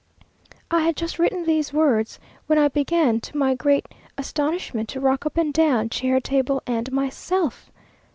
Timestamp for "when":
2.47-2.57